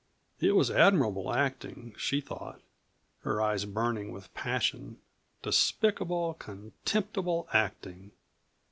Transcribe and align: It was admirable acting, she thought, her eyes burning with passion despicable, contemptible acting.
It 0.39 0.53
was 0.55 0.71
admirable 0.71 1.31
acting, 1.31 1.93
she 1.95 2.21
thought, 2.21 2.59
her 3.19 3.39
eyes 3.39 3.65
burning 3.65 4.11
with 4.11 4.33
passion 4.33 4.97
despicable, 5.43 6.33
contemptible 6.33 7.47
acting. 7.53 8.11